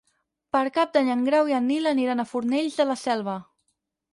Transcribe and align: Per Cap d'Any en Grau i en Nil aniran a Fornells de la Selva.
Per 0.55 0.61
Cap 0.77 0.95
d'Any 0.95 1.11
en 1.15 1.21
Grau 1.27 1.51
i 1.51 1.55
en 1.57 1.69
Nil 1.73 1.91
aniran 1.91 2.25
a 2.25 2.27
Fornells 2.33 2.81
de 2.81 2.89
la 2.93 2.99
Selva. 3.03 3.37